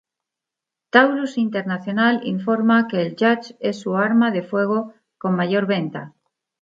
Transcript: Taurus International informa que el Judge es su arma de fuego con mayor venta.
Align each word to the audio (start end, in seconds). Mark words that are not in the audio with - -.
Taurus 0.95 1.35
International 1.41 2.17
informa 2.31 2.77
que 2.93 2.99
el 3.03 3.11
Judge 3.19 3.53
es 3.73 3.79
su 3.85 3.95
arma 4.07 4.31
de 4.31 4.41
fuego 4.41 4.81
con 5.19 5.35
mayor 5.35 5.67
venta. 5.75 6.03